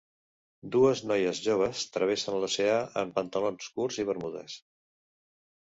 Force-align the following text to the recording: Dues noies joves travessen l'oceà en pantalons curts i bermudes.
Dues 0.75 1.03
noies 1.11 1.41
joves 1.49 1.83
travessen 1.97 2.39
l'oceà 2.41 2.81
en 3.03 3.13
pantalons 3.21 3.71
curts 3.79 4.05
i 4.05 4.09
bermudes. 4.13 4.59